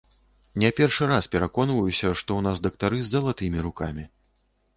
Не 0.61 0.69
першы 0.79 1.09
раз 1.11 1.27
пераконваюся, 1.35 1.99
што 2.19 2.29
ў 2.41 2.47
нас 2.47 2.65
дактары 2.65 2.97
з 3.03 3.11
залатымі 3.13 3.59
рукамі. 3.69 4.09